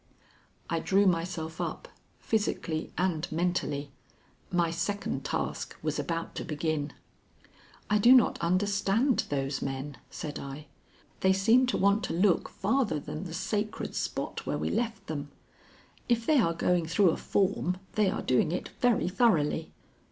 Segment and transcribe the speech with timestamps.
[0.67, 3.91] I drew myself up physically and mentally.
[4.51, 6.93] My second task was about to begin.
[7.87, 10.65] "I do not understand those men," said I.
[11.19, 15.29] "They seem to want to look farther than the sacred spot where we left them.
[16.09, 19.71] If they are going through a form, they are doing it very thoroughly."